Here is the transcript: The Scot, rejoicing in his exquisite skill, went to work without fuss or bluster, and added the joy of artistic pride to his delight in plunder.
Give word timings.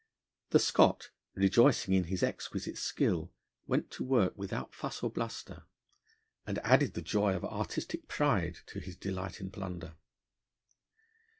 The 0.49 0.57
Scot, 0.57 1.11
rejoicing 1.35 1.93
in 1.93 2.05
his 2.05 2.23
exquisite 2.23 2.79
skill, 2.79 3.31
went 3.67 3.91
to 3.91 4.03
work 4.03 4.33
without 4.35 4.73
fuss 4.73 5.03
or 5.03 5.11
bluster, 5.11 5.65
and 6.43 6.57
added 6.63 6.95
the 6.95 7.03
joy 7.03 7.35
of 7.35 7.45
artistic 7.45 8.07
pride 8.07 8.57
to 8.65 8.79
his 8.79 8.95
delight 8.95 9.39
in 9.39 9.51
plunder. 9.51 9.93